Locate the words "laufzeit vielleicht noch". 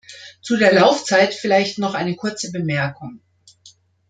0.73-1.93